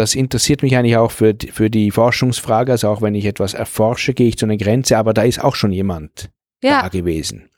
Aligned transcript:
das 0.00 0.14
interessiert 0.14 0.62
mich 0.62 0.76
eigentlich 0.76 0.96
auch 0.96 1.10
für, 1.10 1.34
für 1.52 1.70
die 1.70 1.90
Forschungsfrage. 1.90 2.72
Also 2.72 2.88
auch 2.88 3.02
wenn 3.02 3.14
ich 3.14 3.26
etwas 3.26 3.54
erforsche, 3.54 4.14
gehe 4.14 4.28
ich 4.28 4.38
zu 4.38 4.46
einer 4.46 4.56
Grenze, 4.56 4.96
aber 4.98 5.12
da 5.14 5.22
ist 5.22 5.42
auch 5.44 5.54
schon 5.54 5.72
jemand 5.72 6.30
Ja. 6.62 6.82
da 6.82 6.88
gewesen. 6.88 7.50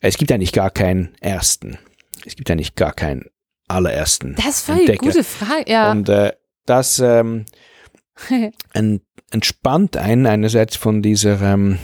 Es 0.00 0.16
gibt 0.18 0.32
eigentlich 0.32 0.52
gar 0.52 0.70
keinen 0.70 1.14
ersten. 1.20 1.78
Es 2.26 2.36
gibt 2.36 2.50
eigentlich 2.50 2.74
gar 2.74 2.92
keinen 2.92 3.26
allerersten. 3.68 4.34
Das 4.36 4.46
ist 4.46 4.66
voll 4.66 4.78
Entdecker. 4.80 5.06
gute 5.06 5.24
Frage. 5.24 5.70
Ja. 5.70 5.90
Und 5.92 6.08
äh, 6.08 6.32
das 6.66 6.98
ähm, 6.98 7.44
ent, 8.72 9.02
entspannt 9.30 9.96
einen 9.96 10.26
einerseits 10.26 10.76
von 10.76 11.02
dieser 11.02 11.40
ähm, 11.40 11.78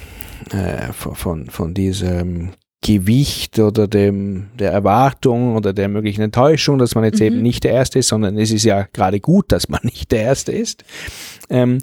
äh, 0.50 0.92
von, 0.92 1.14
von, 1.14 1.50
von 1.50 1.74
diesem 1.74 2.52
Gewicht 2.86 3.58
oder 3.58 3.88
dem 3.88 4.46
der 4.58 4.70
Erwartung 4.70 5.56
oder 5.56 5.72
der 5.72 5.88
möglichen 5.88 6.22
Enttäuschung, 6.22 6.78
dass 6.78 6.94
man 6.94 7.04
jetzt 7.04 7.20
Mhm. 7.20 7.27
eben 7.27 7.42
nicht 7.42 7.64
der 7.64 7.72
Erste 7.72 7.98
ist, 7.98 8.08
sondern 8.08 8.38
es 8.38 8.52
ist 8.52 8.64
ja 8.64 8.86
gerade 8.92 9.18
gut, 9.18 9.50
dass 9.50 9.68
man 9.68 9.80
nicht 9.84 10.12
der 10.12 10.22
Erste 10.22 10.52
ist. 10.52 10.84
Ähm, 11.50 11.78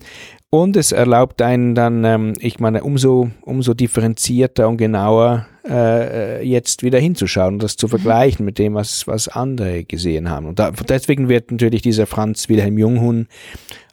und 0.49 0.77
es 0.77 0.91
erlaubt 0.91 1.41
einen 1.41 1.73
dann, 1.73 2.05
ähm, 2.05 2.33
ich 2.39 2.59
meine, 2.59 2.83
umso, 2.83 3.31
umso 3.41 3.73
differenzierter 3.73 4.69
und 4.69 4.77
genauer 4.77 5.47
äh, 5.67 6.41
äh, 6.41 6.43
jetzt 6.43 6.83
wieder 6.83 6.99
hinzuschauen 6.99 7.55
und 7.55 7.63
das 7.63 7.75
zu 7.75 7.87
vergleichen 7.87 8.45
mit 8.45 8.59
dem, 8.59 8.75
was, 8.75 9.07
was 9.07 9.27
andere 9.27 9.83
gesehen 9.83 10.29
haben. 10.29 10.45
Und 10.45 10.59
da, 10.59 10.71
deswegen 10.71 11.27
wird 11.27 11.51
natürlich 11.51 11.81
dieser 11.81 12.05
Franz 12.05 12.49
Wilhelm 12.49 12.77
Junghun 12.77 13.27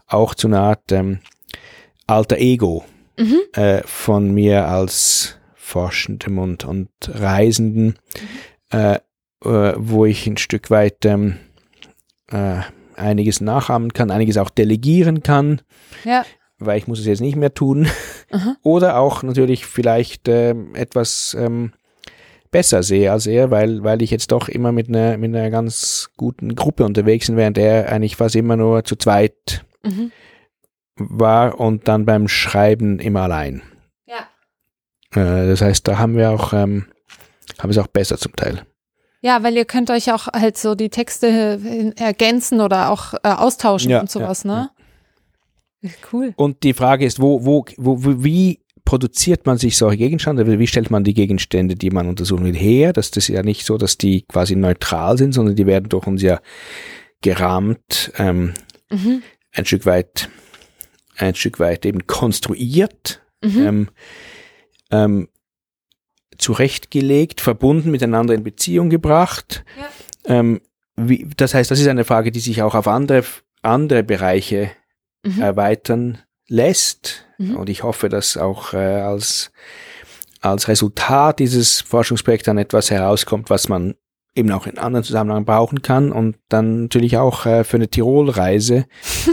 auch 0.06 0.34
zu 0.34 0.48
einer 0.48 0.60
Art 0.60 0.92
ähm, 0.92 1.20
alter 2.06 2.38
Ego 2.38 2.84
mhm. 3.18 3.38
äh, 3.54 3.82
von 3.86 4.30
mir 4.32 4.66
als 4.66 5.39
Forschendem 5.70 6.38
und, 6.38 6.64
und 6.64 6.88
Reisenden, 7.08 7.94
äh, 8.72 8.96
äh, 9.44 9.74
wo 9.76 10.04
ich 10.04 10.26
ein 10.26 10.36
Stück 10.36 10.70
weit 10.70 11.04
ähm, 11.04 11.36
äh, 12.30 12.60
einiges 12.96 13.40
nachahmen 13.40 13.92
kann, 13.92 14.10
einiges 14.10 14.36
auch 14.36 14.50
delegieren 14.50 15.22
kann, 15.22 15.62
Ja. 16.04 16.24
weil 16.58 16.76
ich 16.78 16.86
muss 16.88 16.98
es 16.98 17.06
jetzt 17.06 17.20
nicht 17.20 17.36
mehr 17.36 17.54
tun. 17.54 17.86
Aha. 18.32 18.56
Oder 18.62 18.98
auch 18.98 19.22
natürlich 19.22 19.64
vielleicht 19.64 20.28
ähm, 20.28 20.74
etwas 20.74 21.36
ähm, 21.38 21.72
besser 22.50 22.82
sehe 22.82 23.12
als 23.12 23.26
er, 23.26 23.50
weil, 23.52 23.84
weil 23.84 24.02
ich 24.02 24.10
jetzt 24.10 24.32
doch 24.32 24.48
immer 24.48 24.72
mit 24.72 24.88
einer, 24.88 25.16
mit 25.18 25.34
einer 25.34 25.50
ganz 25.50 26.10
guten 26.16 26.56
Gruppe 26.56 26.84
unterwegs 26.84 27.28
bin, 27.28 27.36
während 27.36 27.58
er 27.58 27.90
eigentlich 27.92 28.16
fast 28.16 28.34
immer 28.34 28.56
nur 28.56 28.84
zu 28.84 28.96
zweit 28.96 29.64
Mhm. 29.82 30.10
war 30.96 31.58
und 31.58 31.88
dann 31.88 32.04
beim 32.04 32.28
Schreiben 32.28 32.98
immer 32.98 33.22
allein. 33.22 33.62
Ja. 35.14 35.42
Äh, 35.44 35.48
das 35.48 35.60
heißt, 35.60 35.86
da 35.88 35.98
haben 35.98 36.16
wir 36.16 36.30
auch, 36.30 36.52
ähm, 36.52 36.86
haben 37.58 37.70
es 37.70 37.78
auch 37.78 37.86
besser 37.88 38.18
zum 38.18 38.34
Teil. 38.36 38.62
Ja, 39.22 39.42
weil 39.42 39.54
ihr 39.56 39.66
könnt 39.66 39.90
euch 39.90 40.12
auch 40.12 40.28
halt 40.28 40.56
so 40.56 40.74
die 40.74 40.88
Texte 40.88 41.26
äh, 41.62 41.92
ergänzen 42.02 42.60
oder 42.60 42.90
auch 42.90 43.14
äh, 43.22 43.28
austauschen 43.28 43.90
Ja, 43.90 44.00
und 44.00 44.10
sowas, 44.10 44.44
ja, 44.44 44.70
ne? 45.82 45.92
Cool. 46.12 46.32
Und 46.36 46.62
die 46.62 46.74
Frage 46.74 47.04
ist, 47.06 47.20
wo, 47.20 47.44
wo, 47.44 47.64
wo, 47.78 48.04
wo 48.04 48.22
wie 48.24 48.60
produziert 48.84 49.46
man 49.46 49.56
sich 49.56 49.76
solche 49.76 49.96
Gegenstände? 49.98 50.58
Wie 50.58 50.66
stellt 50.66 50.90
man 50.90 51.04
die 51.04 51.14
Gegenstände, 51.14 51.74
die 51.74 51.90
man 51.90 52.08
untersuchen 52.08 52.44
will, 52.44 52.54
her? 52.56 52.92
Das, 52.92 53.10
das 53.10 53.28
ist 53.28 53.34
ja 53.34 53.42
nicht 53.42 53.64
so, 53.64 53.78
dass 53.78 53.96
die 53.96 54.22
quasi 54.22 54.56
neutral 54.56 55.16
sind, 55.16 55.32
sondern 55.32 55.54
die 55.56 55.66
werden 55.66 55.88
durch 55.88 56.06
uns 56.06 56.22
ja 56.22 56.40
gerahmt, 57.22 58.12
ähm, 58.18 58.54
Mhm. 58.90 59.22
ein 59.52 59.64
Stück 59.66 59.86
weit, 59.86 60.28
ein 61.16 61.34
Stück 61.34 61.60
weit 61.60 61.86
eben 61.86 62.06
konstruiert, 62.06 63.22
Mhm. 63.42 63.66
ähm, 63.66 63.88
ähm, 64.90 65.28
zurechtgelegt, 66.38 67.40
verbunden, 67.40 67.90
miteinander 67.90 68.34
in 68.34 68.44
Beziehung 68.44 68.90
gebracht. 68.90 69.64
Ja. 70.26 70.38
Ähm, 70.38 70.60
wie, 70.96 71.28
das 71.36 71.54
heißt, 71.54 71.70
das 71.70 71.80
ist 71.80 71.88
eine 71.88 72.04
Frage, 72.04 72.30
die 72.30 72.40
sich 72.40 72.62
auch 72.62 72.74
auf 72.74 72.88
andere, 72.88 73.24
andere 73.62 74.02
Bereiche 74.02 74.70
Mhm. 75.22 75.40
erweitern 75.40 76.18
lässt. 76.48 77.26
Mhm. 77.38 77.56
Und 77.56 77.68
ich 77.68 77.82
hoffe, 77.82 78.08
dass 78.08 78.36
auch 78.36 78.72
äh, 78.72 78.76
als, 78.78 79.52
als 80.40 80.68
Resultat 80.68 81.38
dieses 81.38 81.80
Forschungsprojekts 81.82 82.46
dann 82.46 82.58
etwas 82.58 82.90
herauskommt, 82.90 83.50
was 83.50 83.68
man 83.68 83.94
eben 84.34 84.50
auch 84.52 84.66
in 84.66 84.78
anderen 84.78 85.04
Zusammenhängen 85.04 85.44
brauchen 85.44 85.82
kann 85.82 86.12
und 86.12 86.36
dann 86.48 86.82
natürlich 86.82 87.16
auch 87.18 87.46
äh, 87.46 87.64
für 87.64 87.76
eine 87.76 87.88
Tirolreise 87.88 88.86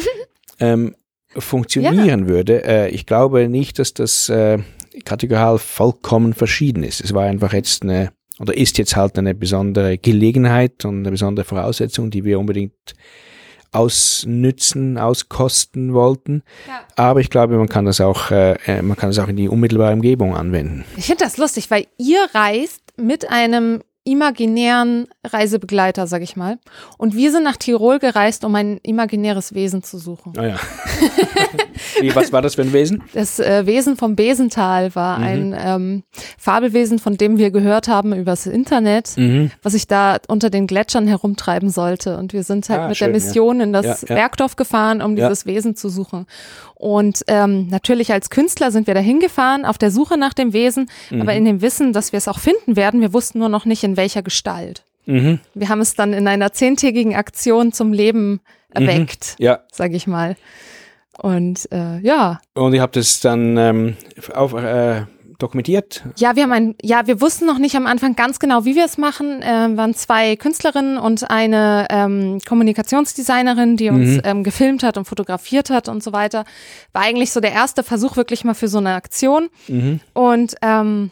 ähm, 0.59 0.95
funktionieren 1.37 2.27
würde. 2.27 2.63
Äh, 2.63 2.89
ich 2.89 3.05
glaube 3.05 3.47
nicht, 3.49 3.79
dass 3.79 3.93
das 3.93 4.29
äh, 4.29 4.59
kategorial 5.05 5.57
vollkommen 5.59 6.33
verschieden 6.33 6.83
ist. 6.83 7.01
Es 7.01 7.13
war 7.13 7.25
einfach 7.25 7.53
jetzt 7.53 7.83
eine 7.83 8.11
oder 8.39 8.55
ist 8.55 8.77
jetzt 8.77 8.95
halt 8.95 9.17
eine 9.17 9.33
besondere 9.33 9.97
Gelegenheit 9.97 10.85
und 10.85 10.99
eine 10.99 11.11
besondere 11.11 11.45
Voraussetzung, 11.45 12.11
die 12.11 12.23
wir 12.23 12.39
unbedingt 12.39 12.93
ausnützen, 13.71 14.97
auskosten 14.97 15.93
wollten. 15.93 16.43
Ja. 16.67 16.81
Aber 16.95 17.19
ich 17.19 17.29
glaube, 17.29 17.57
man 17.57 17.67
kann 17.67 17.85
das 17.85 17.99
auch, 17.99 18.31
äh, 18.31 18.53
äh, 18.65 18.81
man 18.81 18.95
kann 18.95 19.09
das 19.09 19.19
auch 19.19 19.27
in 19.27 19.35
die 19.35 19.49
unmittelbare 19.49 19.93
Umgebung 19.93 20.35
anwenden. 20.35 20.85
Ich 20.95 21.05
finde 21.05 21.23
das 21.23 21.37
lustig, 21.37 21.69
weil 21.69 21.87
ihr 21.97 22.27
reist 22.33 22.81
mit 22.95 23.29
einem 23.29 23.81
imaginären 24.07 25.07
Reisebegleiter, 25.25 26.07
sag 26.07 26.21
ich 26.21 26.35
mal. 26.35 26.57
Und 26.97 27.15
wir 27.15 27.31
sind 27.31 27.43
nach 27.43 27.57
Tirol 27.57 27.99
gereist, 27.99 28.43
um 28.45 28.55
ein 28.55 28.77
imaginäres 28.83 29.53
Wesen 29.53 29.83
zu 29.83 29.97
suchen. 29.97 30.33
Ah 30.37 30.45
ja. 30.47 30.55
Wie, 32.01 32.15
was 32.15 32.31
war 32.31 32.41
das 32.41 32.55
für 32.55 32.61
ein 32.61 32.73
Wesen? 32.73 33.03
Das 33.13 33.39
äh, 33.39 33.65
Wesen 33.65 33.97
vom 33.97 34.15
Besental 34.15 34.93
war 34.95 35.19
Mhm. 35.19 35.23
ein 35.25 35.55
ähm, 35.59 36.03
Fabelwesen, 36.37 36.99
von 36.99 37.17
dem 37.17 37.37
wir 37.37 37.51
gehört 37.51 37.87
haben 37.87 38.13
übers 38.13 38.45
Internet, 38.45 39.13
Mhm. 39.17 39.51
was 39.63 39.73
sich 39.73 39.87
da 39.87 40.17
unter 40.27 40.49
den 40.49 40.67
Gletschern 40.67 41.07
herumtreiben 41.07 41.69
sollte. 41.69 42.17
Und 42.17 42.33
wir 42.33 42.43
sind 42.43 42.67
halt 42.69 42.81
Ah, 42.81 42.87
mit 42.89 42.97
schön, 42.97 43.11
der 43.11 43.19
ja. 43.19 43.25
Mission 43.25 43.61
in 43.61 43.73
das 43.73 43.85
Ja, 43.85 43.95
ja. 44.09 44.15
Bergdorf 44.15 44.55
gefahren, 44.55 45.01
um 45.01 45.17
Ja. 45.17 45.27
dieses 45.27 45.45
Wesen 45.45 45.75
zu 45.75 45.89
suchen. 45.89 46.25
Und 46.79 47.23
ähm, 47.27 47.67
natürlich 47.69 48.11
als 48.13 48.29
Künstler 48.29 48.69
sind 48.71 48.85
wir 48.85 48.93
da 48.93 48.99
hingefahren, 48.99 49.65
auf 49.65 49.79
der 49.79 49.89
Suche 49.89 50.15
nach 50.17 50.33
dem 50.35 50.53
Wesen, 50.53 50.89
Mhm. 51.09 51.21
aber 51.21 51.33
in 51.33 51.43
dem 51.45 51.61
Wissen, 51.61 51.91
dass 51.91 52.11
wir 52.11 52.17
es 52.17 52.27
auch 52.27 52.37
finden 52.37 52.75
werden. 52.75 53.01
Wir 53.01 53.13
wussten 53.13 53.39
nur 53.39 53.49
noch 53.49 53.65
nicht, 53.65 53.83
in 53.83 53.97
welcher 53.97 54.21
Gestalt. 54.21 54.83
Mhm. 55.07 55.39
Wir 55.55 55.69
haben 55.69 55.81
es 55.81 55.95
dann 55.95 56.13
in 56.13 56.27
einer 56.27 56.51
zehntägigen 56.53 57.15
Aktion 57.15 57.71
zum 57.73 57.93
Leben 57.93 58.41
erweckt, 58.69 59.35
Ja. 59.39 59.61
sag 59.71 59.93
ich 59.93 60.05
mal. 60.05 60.35
Und 61.17 61.67
äh, 61.71 61.97
ja, 62.01 62.39
Und 62.53 62.75
ihr 62.75 62.81
habt 62.83 62.95
es 62.95 63.21
dann 63.21 63.57
ähm, 63.57 63.97
auf, 64.35 64.53
äh, 64.53 65.01
dokumentiert? 65.37 66.03
Ja, 66.17 66.35
wir 66.35 66.43
haben 66.43 66.51
ein, 66.51 66.75
ja, 66.81 67.07
wir 67.07 67.21
wussten 67.21 67.45
noch 67.45 67.57
nicht 67.57 67.75
am 67.75 67.85
Anfang 67.87 68.15
ganz 68.15 68.39
genau, 68.39 68.65
wie 68.65 68.75
wir 68.75 68.85
es 68.85 68.97
machen. 68.97 69.41
Ähm, 69.43 69.77
waren 69.77 69.93
zwei 69.93 70.35
Künstlerinnen 70.35 70.97
und 70.97 71.29
eine 71.29 71.87
ähm, 71.89 72.39
Kommunikationsdesignerin, 72.47 73.77
die 73.77 73.89
uns 73.89 74.17
Mhm. 74.17 74.21
ähm, 74.23 74.43
gefilmt 74.43 74.83
hat 74.83 74.97
und 74.97 75.05
fotografiert 75.05 75.69
hat 75.69 75.89
und 75.89 76.03
so 76.03 76.13
weiter. 76.13 76.45
War 76.93 77.03
eigentlich 77.03 77.31
so 77.31 77.39
der 77.39 77.51
erste 77.51 77.83
Versuch 77.83 78.15
wirklich 78.17 78.43
mal 78.43 78.53
für 78.53 78.67
so 78.67 78.77
eine 78.79 78.93
Aktion. 78.93 79.49
Mhm. 79.67 79.99
Und 80.13 80.55
ähm, 80.61 81.11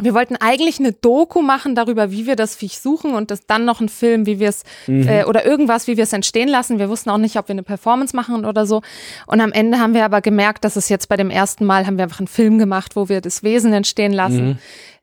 wir 0.00 0.12
wollten 0.14 0.36
eigentlich 0.36 0.80
eine 0.80 0.92
Doku 0.92 1.40
machen 1.40 1.74
darüber, 1.74 2.10
wie 2.10 2.26
wir 2.26 2.34
das 2.36 2.56
Viech 2.56 2.80
suchen 2.80 3.14
und 3.14 3.30
das 3.30 3.46
dann 3.46 3.64
noch 3.64 3.80
ein 3.80 3.88
Film, 3.88 4.26
wie 4.26 4.40
wir 4.40 4.48
es 4.48 4.64
Mhm. 4.86 5.06
äh, 5.08 5.24
oder 5.24 5.46
irgendwas, 5.46 5.86
wie 5.86 5.96
wir 5.96 6.04
es 6.04 6.12
entstehen 6.12 6.48
lassen. 6.48 6.78
Wir 6.78 6.88
wussten 6.88 7.10
auch 7.10 7.18
nicht, 7.18 7.36
ob 7.36 7.48
wir 7.48 7.52
eine 7.54 7.62
Performance 7.62 8.14
machen 8.16 8.44
oder 8.44 8.66
so. 8.66 8.82
Und 9.26 9.40
am 9.40 9.52
Ende 9.52 9.78
haben 9.78 9.94
wir 9.94 10.04
aber 10.04 10.20
gemerkt, 10.20 10.64
dass 10.64 10.76
es 10.76 10.88
jetzt 10.88 11.08
bei 11.08 11.16
dem 11.16 11.30
ersten 11.30 11.64
Mal 11.64 11.86
haben 11.86 11.96
wir 11.96 12.04
einfach 12.04 12.18
einen 12.20 12.26
Film 12.28 12.58
gemacht, 12.58 12.96
wo 12.96 13.08
wir 13.08 13.20
das 13.20 13.42
Wesen 13.42 13.72
entstehen 13.72 14.12
lassen. 14.12 14.46
Mhm. 14.46 14.58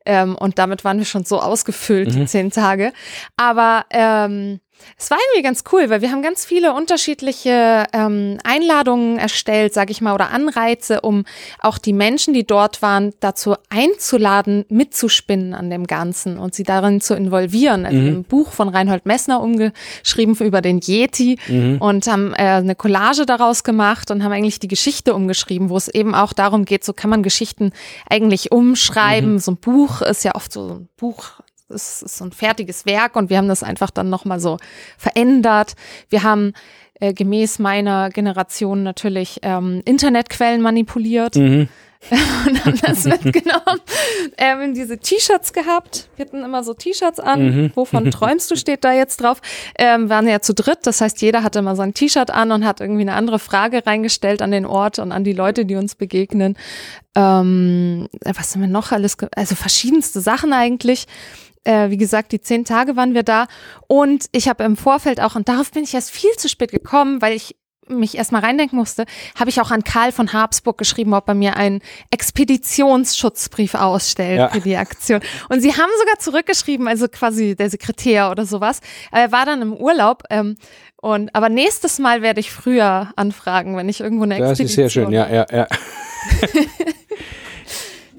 Ähm, 0.06 0.36
und 0.36 0.58
damit 0.58 0.84
waren 0.84 0.98
wir 0.98 1.06
schon 1.06 1.26
so 1.26 1.40
ausgefüllt, 1.40 2.14
die 2.16 2.26
zehn 2.26 2.50
Tage. 2.52 2.92
Aber 3.38 3.86
ähm, 3.92 4.60
es 4.98 5.10
war 5.10 5.18
irgendwie 5.30 5.44
ganz 5.44 5.64
cool, 5.72 5.90
weil 5.90 6.02
wir 6.02 6.12
haben 6.12 6.22
ganz 6.22 6.46
viele 6.46 6.74
unterschiedliche 6.74 7.86
ähm, 7.94 8.38
Einladungen 8.44 9.18
erstellt, 9.18 9.74
sag 9.74 9.90
ich 9.90 10.02
mal, 10.02 10.14
oder 10.14 10.32
Anreize, 10.32 11.02
um 11.02 11.26
auch 11.60 11.78
die 11.78 11.94
Menschen, 11.94 12.34
die 12.34 12.46
dort 12.46 12.82
waren, 12.82 13.14
dazu 13.20 13.56
einzuladen, 13.70 14.66
mitzuspinnen 14.70 15.54
an 15.54 15.70
dem 15.70 15.88
Ganzen 15.88 16.38
und 16.38 16.56
sie 16.56 16.64
darin 16.64 17.02
zu 17.02 17.16
involvieren. 17.16 17.86
Also 17.86 17.98
ein 17.98 18.24
Buch 18.24 18.52
von 18.52 18.70
Reinhold 18.70 19.06
Messner 19.06 19.42
umgeschrieben 19.42 20.36
über 20.36 20.62
den 20.62 20.80
Yeti 20.80 21.38
und 21.80 22.08
haben 22.08 22.34
äh, 22.34 22.44
eine 22.44 22.76
Collage 22.76 23.26
daraus 23.26 23.64
gemacht 23.64 24.12
und 24.12 24.24
haben 24.24 24.32
eigentlich 24.32 24.60
die 24.60 24.68
Geschichte 24.68 25.14
umgeschrieben, 25.14 25.70
wo 25.70 25.78
es 25.78 25.88
eben 25.88 26.16
auch 26.16 26.34
darum 26.34 26.66
geht, 26.66 26.84
so 26.84 26.94
kann 26.94 27.10
man 27.10 27.24
Geschichten 27.24 27.72
eigentlich 28.10 28.52
umschreiben. 28.52 29.40
So 29.40 29.52
ein 29.52 29.58
Buch 29.58 30.02
ist 30.02 30.24
ja 30.24 30.36
oft 30.36 30.52
so 30.52 30.68
ein 30.68 30.90
Buch 30.98 31.42
es 31.74 32.02
ist 32.02 32.18
so 32.18 32.26
ein 32.26 32.32
fertiges 32.32 32.86
Werk 32.86 33.16
und 33.16 33.30
wir 33.30 33.38
haben 33.38 33.48
das 33.48 33.64
einfach 33.64 33.92
dann 33.92 34.10
nochmal 34.10 34.40
so 34.40 34.58
verändert. 34.98 35.74
Wir 36.10 36.24
haben 36.24 36.54
äh, 37.00 37.14
gemäß 37.14 37.60
meiner 37.60 38.10
Generation 38.10 38.84
natürlich 38.84 39.40
ähm, 39.42 39.82
Internetquellen 39.86 40.62
manipuliert 40.62 41.36
Mhm. 41.36 41.68
und 42.48 42.66
haben 42.66 42.80
das 42.82 43.06
mitgenommen. 43.24 43.80
Ähm, 44.38 44.74
diese 44.74 44.98
T-Shirts 44.98 45.54
gehabt. 45.54 46.10
Wir 46.16 46.26
hatten 46.26 46.44
immer 46.44 46.64
so 46.64 46.74
T-Shirts 46.74 47.20
an. 47.20 47.44
Mhm. 47.44 47.72
Wovon 47.76 48.10
träumst 48.12 48.50
du 48.50 48.56
steht 48.56 48.84
da 48.84 48.92
jetzt 48.92 49.22
drauf. 49.22 49.40
Ähm, 49.78 50.10
waren 50.10 50.28
ja 50.28 50.42
zu 50.42 50.54
dritt. 50.54 50.80
Das 50.84 51.02
heißt, 51.02 51.22
jeder 51.22 51.44
hatte 51.44 51.60
immer 51.60 51.76
sein 51.76 51.94
T-Shirt 51.94 52.32
an 52.32 52.52
und 52.52 52.66
hat 52.66 52.82
irgendwie 52.82 53.02
eine 53.02 53.14
andere 53.14 53.40
Frage 53.40 53.86
reingestellt 53.86 54.42
an 54.42 54.52
den 54.52 54.66
Ort 54.66 55.00
und 55.00 55.12
an 55.12 55.24
die 55.24 55.34
Leute, 55.34 55.66
die 55.66 55.76
uns 55.76 55.96
begegnen. 55.96 56.58
Ähm, 57.14 58.08
was 58.24 58.56
haben 58.56 58.62
wir 58.62 58.68
noch 58.68 58.92
alles? 58.92 59.18
Also 59.36 59.56
verschiedenste 59.56 60.22
Sachen 60.22 60.54
eigentlich. 60.54 61.06
Äh, 61.64 61.90
wie 61.90 61.98
gesagt, 61.98 62.32
die 62.32 62.42
zehn 62.42 62.66
Tage 62.66 62.96
waren 62.96 63.14
wir 63.14 63.24
da. 63.24 63.48
Und 63.88 64.26
ich 64.32 64.48
habe 64.48 64.64
im 64.64 64.76
Vorfeld 64.76 65.22
auch, 65.22 65.36
und 65.36 65.48
darauf 65.48 65.72
bin 65.72 65.84
ich 65.84 65.94
erst 65.94 66.12
viel 66.12 66.32
zu 66.38 66.50
spät 66.50 66.72
gekommen, 66.72 67.22
weil 67.22 67.34
ich 67.34 67.56
mich 67.88 68.18
erstmal 68.18 68.42
reindenken 68.42 68.78
musste, 68.78 69.06
habe 69.38 69.50
ich 69.50 69.60
auch 69.62 69.72
an 69.72 69.84
Karl 69.84 70.12
von 70.12 70.34
Habsburg 70.34 70.78
geschrieben, 70.78 71.14
ob 71.14 71.28
er 71.28 71.34
mir 71.34 71.58
einen 71.58 71.82
Expeditionsschutzbrief 72.12 73.76
ausstellt 73.76 74.40
ja. 74.40 74.50
für 74.50 74.62
die 74.62 74.78
Aktion. 74.78 75.20
Und 75.50 75.62
sie 75.62 75.74
haben 75.74 75.90
sogar 76.00 76.20
zurückgeschrieben, 76.20 76.88
also 76.88 77.08
quasi 77.08 77.56
der 77.56 77.70
Sekretär 77.70 78.32
oder 78.32 78.46
sowas. 78.46 78.80
Er 79.12 79.32
war 79.32 79.46
dann 79.46 79.62
im 79.62 79.74
Urlaub. 79.74 80.24
Ähm, 80.30 80.56
und, 81.02 81.36
aber 81.36 81.50
nächstes 81.50 82.00
Mal 82.00 82.22
werde 82.22 82.40
ich 82.40 82.52
früher 82.52 83.12
anfragen, 83.16 83.76
wenn 83.76 83.90
ich 83.90 84.02
irgendwo 84.02 84.24
eine 84.24 84.36
Expedition. 84.36 84.66
Das 84.66 84.70
ist 84.70 84.76
sehr 84.76 84.90
schön, 84.90 85.12
ja, 85.12 85.30
ja, 85.30 85.46
ja. 85.52 85.68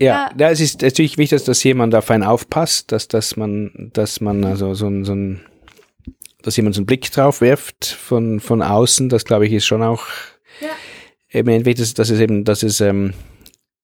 ja, 0.03 0.31
ja, 0.39 0.51
es 0.51 0.61
ist 0.61 0.83
natürlich 0.83 1.19
wichtig, 1.19 1.45
dass 1.45 1.63
jemand 1.63 1.95
auf 1.95 2.11
einen 2.11 2.25
aufpasst, 2.25 2.93
dass, 2.93 3.09
dass 3.09 3.37
man, 3.37 3.91
dass 3.93 4.21
man 4.21 4.45
also 4.45 4.75
so 4.75 4.87
ein, 4.87 5.05
so 5.05 5.15
ein 5.15 5.41
dass 6.43 6.57
jemand 6.57 6.75
so 6.75 6.81
einen 6.81 6.87
Blick 6.87 7.11
drauf 7.11 7.41
wirft 7.41 7.87
von, 7.87 8.41
von 8.41 8.63
außen, 8.63 9.09
das 9.09 9.25
glaube 9.25 9.47
ich 9.47 9.53
ist 9.53 9.65
schon 9.65 9.83
auch 9.83 10.07
ja. 10.61 10.69
eben 11.31 11.49
entweder, 11.49 11.81
dass, 11.81 11.95
dass 11.95 12.11
es 12.11 12.19
eben, 12.19 12.45
dass 12.45 12.63
es 12.63 12.81
ähm, 12.81 13.15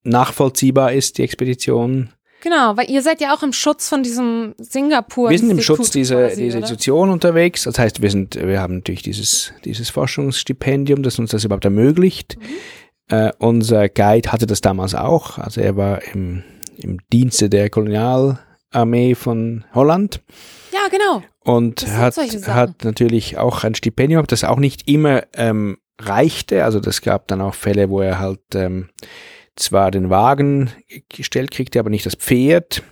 nachvollziehbar 0.03 0.93
ist, 0.93 1.19
die 1.19 1.23
Expedition. 1.23 2.11
Genau, 2.41 2.77
weil 2.77 2.89
ihr 2.89 3.03
seid 3.03 3.21
ja 3.21 3.35
auch 3.35 3.43
im 3.43 3.53
Schutz 3.53 3.89
von 3.89 4.03
diesem 4.03 4.55
Singapur. 4.59 5.31
Wir 5.31 5.39
sind 5.39 5.51
im 5.51 5.61
Schutz 5.61 5.91
dieser, 5.91 6.29
quasi, 6.29 6.43
dieser 6.45 6.59
Institution 6.59 7.11
unterwegs. 7.11 7.65
Das 7.65 7.79
heißt, 7.79 8.01
wir 8.01 8.11
sind, 8.11 8.37
wir 8.37 8.61
haben 8.61 8.77
natürlich 8.77 9.03
dieses, 9.03 9.53
dieses 9.65 9.91
Forschungsstipendium, 9.91 11.03
das 11.03 11.19
uns 11.19 11.33
das 11.33 11.45
überhaupt 11.45 11.65
ermöglicht. 11.65 12.37
Mhm. 12.39 12.45
Äh, 13.09 13.33
unser 13.39 13.89
Guide 13.89 14.33
hatte 14.33 14.47
das 14.47 14.61
damals 14.61 14.95
auch. 14.95 15.39
Also 15.39 15.61
er 15.61 15.77
war 15.77 16.03
im, 16.15 16.43
im 16.77 16.99
Dienste 17.13 17.49
der 17.49 17.71
Kolonialarmee 17.71 19.15
von 19.15 19.65
Holland. 19.75 20.21
Ja, 20.73 20.89
genau 20.91 21.23
und 21.49 21.87
hat, 21.87 22.17
hat 22.19 22.85
natürlich 22.85 23.39
auch 23.39 23.65
ein 23.65 23.75
Stipendium, 23.75 24.27
das 24.27 24.45
auch 24.45 24.59
nicht 24.59 24.87
immer 24.87 25.23
ähm, 25.35 25.79
reichte. 25.99 26.65
Also 26.65 26.79
das 26.79 27.01
gab 27.01 27.27
dann 27.29 27.41
auch 27.41 27.55
Fälle, 27.55 27.89
wo 27.89 28.03
er 28.03 28.19
halt 28.19 28.41
ähm, 28.55 28.91
zwar 29.57 29.91
den 29.91 30.11
Wagen 30.11 30.71
gestellt 31.09 31.51
kriegte, 31.51 31.81
aber 31.81 31.89
nicht 31.89 32.05
das 32.05 32.17
Pferd. 32.17 32.83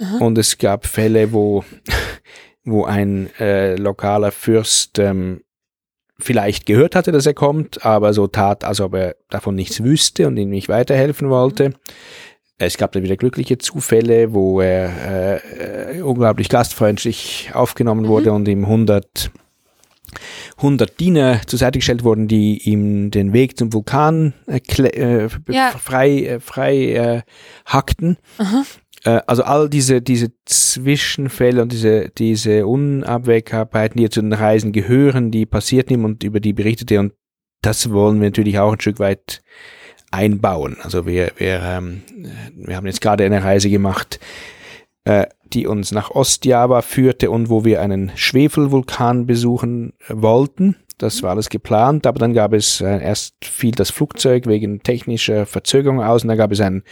Aha. 0.00 0.18
Und 0.18 0.36
es 0.36 0.58
gab 0.58 0.84
Fälle, 0.84 1.32
wo, 1.32 1.64
wo 2.64 2.84
ein 2.84 3.30
äh, 3.38 3.76
lokaler 3.76 4.32
Fürst 4.32 4.98
ähm, 4.98 5.42
vielleicht 6.20 6.66
gehört 6.66 6.94
hatte, 6.94 7.12
dass 7.12 7.26
er 7.26 7.34
kommt, 7.34 7.84
aber 7.84 8.12
so 8.12 8.26
tat, 8.26 8.64
als 8.64 8.80
ob 8.80 8.94
er 8.94 9.16
davon 9.28 9.54
nichts 9.54 9.82
wüsste 9.82 10.26
und 10.26 10.36
ihm 10.36 10.50
nicht 10.50 10.68
weiterhelfen 10.68 11.30
wollte. 11.30 11.70
Mhm. 11.70 11.74
Es 12.62 12.76
gab 12.76 12.92
dann 12.92 13.02
wieder 13.02 13.16
glückliche 13.16 13.56
Zufälle, 13.56 14.34
wo 14.34 14.60
er 14.60 15.94
äh, 15.94 16.02
unglaublich 16.02 16.50
gastfreundlich 16.50 17.50
aufgenommen 17.54 18.06
wurde 18.06 18.30
mhm. 18.30 18.36
und 18.36 18.48
ihm 18.48 18.64
100, 18.64 19.30
100 20.58 21.00
Diener 21.00 21.40
zur 21.46 21.58
Seite 21.58 21.78
gestellt 21.78 22.04
wurden, 22.04 22.28
die 22.28 22.58
ihm 22.68 23.10
den 23.10 23.32
Weg 23.32 23.56
zum 23.56 23.72
Vulkan 23.72 24.34
äh, 24.46 24.60
äh, 24.82 25.28
ja. 25.48 25.70
frei, 25.70 26.10
äh, 26.24 26.40
frei 26.40 26.92
äh, 26.92 27.22
hackten. 27.64 28.18
Äh, 29.04 29.20
also 29.26 29.42
all 29.42 29.68
diese, 29.68 30.02
diese 30.02 30.32
Zwischenfälle 30.44 31.62
und 31.62 31.72
diese, 31.72 32.10
diese 32.10 32.66
Unabwägbarkeiten, 32.66 34.00
die 34.00 34.10
zu 34.10 34.20
den 34.20 34.32
Reisen 34.32 34.72
gehören, 34.72 35.30
die 35.30 35.46
passierten 35.46 35.94
ihm 35.94 36.04
und 36.04 36.22
über 36.22 36.40
die 36.40 36.52
berichtete 36.52 37.00
und 37.00 37.12
das 37.62 37.90
wollen 37.90 38.20
wir 38.20 38.28
natürlich 38.28 38.58
auch 38.58 38.72
ein 38.72 38.80
Stück 38.80 39.00
weit 39.00 39.42
einbauen. 40.10 40.76
Also 40.82 41.06
wir, 41.06 41.32
wir, 41.36 41.60
ähm, 41.62 42.02
wir 42.54 42.76
haben 42.76 42.86
jetzt 42.86 43.00
gerade 43.00 43.24
eine 43.24 43.44
Reise 43.44 43.70
gemacht, 43.70 44.18
äh, 45.04 45.26
die 45.52 45.66
uns 45.66 45.92
nach 45.92 46.10
Ostjava 46.10 46.82
führte 46.82 47.30
und 47.30 47.50
wo 47.50 47.64
wir 47.64 47.80
einen 47.80 48.12
Schwefelvulkan 48.14 49.26
besuchen 49.26 49.92
wollten. 50.08 50.76
Das 50.98 51.22
war 51.22 51.30
alles 51.30 51.48
geplant, 51.48 52.06
aber 52.06 52.18
dann 52.18 52.34
gab 52.34 52.52
es 52.52 52.80
äh, 52.80 53.02
erst 53.02 53.44
fiel 53.44 53.72
das 53.72 53.90
Flugzeug 53.90 54.46
wegen 54.46 54.82
technischer 54.82 55.46
Verzögerung 55.46 56.02
aus 56.02 56.22
und 56.22 56.28
dann 56.28 56.38
gab 56.38 56.52
es 56.52 56.60
einen, 56.60 56.82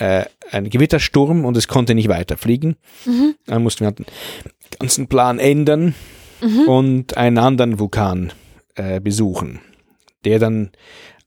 äh, 0.00 0.24
einen 0.50 0.70
Gewittersturm 0.70 1.44
und 1.44 1.56
es 1.56 1.68
konnte 1.68 1.94
nicht 1.94 2.08
weiterfliegen. 2.08 2.76
Mhm. 3.04 3.34
Dann 3.46 3.62
mussten 3.62 3.84
wir 3.84 3.92
den 3.92 4.06
ganzen 4.78 5.06
Plan 5.06 5.38
ändern 5.38 5.94
mhm. 6.40 6.68
und 6.68 7.16
einen 7.16 7.38
anderen 7.38 7.78
Vulkan 7.78 8.32
äh, 8.74 9.00
besuchen, 9.00 9.60
der 10.24 10.38
dann 10.38 10.70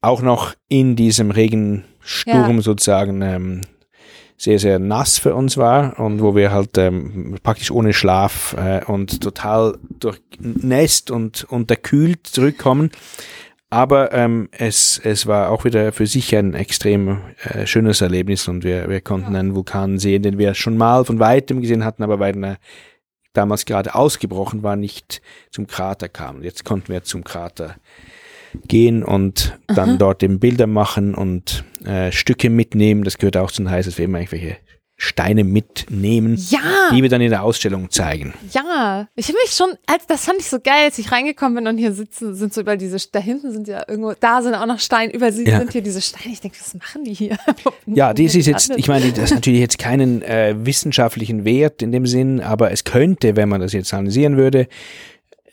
auch 0.02 0.22
noch 0.22 0.54
in 0.68 0.96
diesem 0.96 1.32
Regensturm 1.32 2.56
ja. 2.56 2.62
sozusagen 2.62 3.22
ähm, 3.22 3.62
sehr, 4.38 4.60
sehr 4.60 4.80
nass 4.80 5.20
für 5.20 5.36
uns 5.36 5.56
war 5.56 6.00
und 6.00 6.22
wo 6.22 6.36
wir 6.36 6.52
halt 6.52 6.78
ähm, 6.78 7.38
praktisch 7.44 7.72
ohne 7.72 7.94
Schlaf 7.94 8.56
äh, 8.58 8.84
und 8.86 9.22
total 9.22 9.78
durchnässt 10.00 11.12
und 11.12 11.46
unterkühlt 11.46 12.28
zurückkommen. 12.28 12.92
Aber 13.74 14.14
ähm, 14.14 14.50
es, 14.52 15.02
es 15.04 15.26
war 15.26 15.50
auch 15.50 15.66
wieder 15.66 15.92
für 15.94 16.06
sich 16.06 16.36
ein 16.36 16.54
extrem 16.54 17.22
äh, 17.44 17.66
schönes 17.66 18.02
Erlebnis 18.02 18.48
und 18.48 18.64
wir, 18.64 18.88
wir 18.88 19.02
konnten 19.02 19.36
einen 19.36 19.56
Vulkan 19.56 19.98
sehen, 19.98 20.22
den 20.22 20.38
wir 20.38 20.54
schon 20.54 20.78
mal 20.78 21.04
von 21.06 21.18
weitem 21.18 21.60
gesehen 21.60 21.84
hatten, 21.84 22.04
aber 22.04 22.20
weil 22.20 22.38
er 22.44 22.58
damals 23.34 23.66
gerade 23.66 23.96
ausgebrochen 23.96 24.62
war, 24.62 24.76
nicht 24.76 25.24
zum 25.50 25.66
Krater 25.66 26.08
kam. 26.08 26.44
Jetzt 26.44 26.66
konnten 26.66 26.90
wir 26.90 27.02
zum 27.02 27.24
Krater 27.24 27.78
gehen 28.68 29.02
und 29.02 29.58
dann 29.66 29.90
Aha. 29.90 29.98
dort 29.98 30.22
eben 30.22 30.40
Bilder 30.40 30.68
machen 30.68 31.16
und 31.16 31.64
äh, 31.84 32.12
Stücke 32.12 32.52
mitnehmen. 32.52 33.04
Das 33.04 33.18
gehört 33.18 33.38
auch 33.38 33.50
zu 33.50 33.64
den 33.64 33.72
heißen, 33.72 33.90
dass 33.90 33.98
wir 33.98 34.06
immer 34.06 34.20
irgendwelche 34.20 34.58
Steine 35.04 35.44
mitnehmen, 35.44 36.38
ja. 36.50 36.60
die 36.92 37.02
wir 37.02 37.10
dann 37.10 37.20
in 37.20 37.30
der 37.30 37.44
Ausstellung 37.44 37.92
zeigen. 37.92 38.34
Ja, 38.52 39.08
ich 39.16 39.28
habe 39.28 39.38
mich 39.44 39.52
schon, 39.52 39.72
als 39.86 40.08
das 40.08 40.26
fand 40.26 40.40
ich 40.40 40.48
so 40.48 40.60
geil, 40.60 40.86
als 40.86 40.98
ich 40.98 41.12
reingekommen 41.12 41.56
bin 41.56 41.68
und 41.68 41.78
hier 41.78 41.92
sitzen, 41.92 42.36
sind 42.36 42.54
so 42.54 42.62
über 42.62 42.78
diese, 42.78 42.98
da 43.12 43.20
hinten 43.20 43.52
sind 43.52 43.68
ja 43.68 43.84
irgendwo, 43.88 44.14
da 44.18 44.42
sind 44.42 44.56
auch 44.56 44.66
noch 44.66 44.80
Steine, 44.80 45.14
über 45.14 45.32
sie 45.34 45.46
ja. 45.46 45.60
sind 45.60 45.74
hier 45.74 45.82
diese 45.82 46.02
Steine. 46.02 46.34
Ich 46.34 46.40
denke, 46.40 46.58
was 46.60 46.74
machen 46.76 47.04
die 47.04 47.14
hier? 47.14 47.38
ja, 47.86 48.14
dies 48.14 48.34
ist 48.34 48.46
jetzt, 48.46 48.72
ich 48.78 48.88
meine, 48.88 49.12
das 49.12 49.32
hat 49.32 49.40
natürlich 49.40 49.60
jetzt 49.60 49.78
keinen 49.78 50.22
äh, 50.22 50.56
wissenschaftlichen 50.58 51.44
Wert 51.44 51.82
in 51.82 51.92
dem 51.92 52.08
Sinn, 52.08 52.40
aber 52.40 52.72
es 52.72 52.86
könnte, 52.86 53.36
wenn 53.36 53.50
man 53.50 53.60
das 53.60 53.74
jetzt 53.74 53.94
analysieren 53.94 54.38
würde, 54.38 54.68